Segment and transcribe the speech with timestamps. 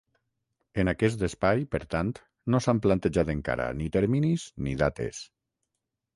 [0.83, 2.09] En aquest espai, per tant,
[2.55, 5.23] no s’han plantejat encara ni terminis ni dates.